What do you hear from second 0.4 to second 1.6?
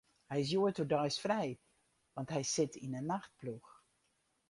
is hjoed oerdeis frij,